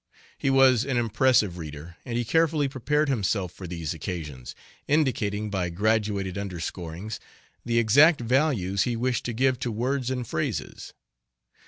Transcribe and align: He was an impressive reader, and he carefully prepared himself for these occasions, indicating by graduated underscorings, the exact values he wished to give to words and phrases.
He 0.35 0.49
was 0.49 0.83
an 0.83 0.97
impressive 0.97 1.59
reader, 1.59 1.95
and 2.07 2.17
he 2.17 2.25
carefully 2.25 2.67
prepared 2.67 3.07
himself 3.07 3.51
for 3.51 3.67
these 3.67 3.93
occasions, 3.93 4.55
indicating 4.87 5.51
by 5.51 5.69
graduated 5.69 6.37
underscorings, 6.39 7.19
the 7.63 7.77
exact 7.77 8.19
values 8.19 8.81
he 8.81 8.95
wished 8.95 9.25
to 9.25 9.33
give 9.33 9.59
to 9.59 9.71
words 9.71 10.09
and 10.09 10.25
phrases. 10.27 10.95